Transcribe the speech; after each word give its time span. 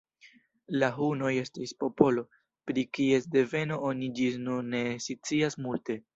La 0.77 0.87
hunoj 1.03 1.33
estis 1.41 1.73
popolo, 1.83 2.23
pri 2.71 2.85
kies 2.99 3.29
deveno 3.37 3.79
oni 3.93 4.11
ĝis 4.23 4.43
nun 4.49 4.75
ne 4.79 4.85
scias 5.11 5.63
multe. 5.69 6.03